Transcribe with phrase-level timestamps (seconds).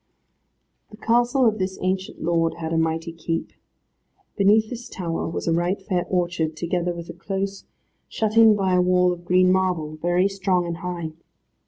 [0.89, 3.53] The castle of this ancient lord had a mighty keep.
[4.35, 7.65] Beneath this tower was a right fair orchard, together with a close,
[8.09, 11.11] shut in by a wall of green marble, very strong and high.